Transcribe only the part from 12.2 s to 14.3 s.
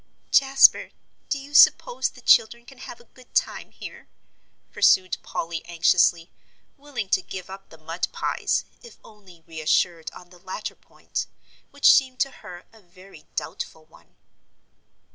to her a very doubtful one.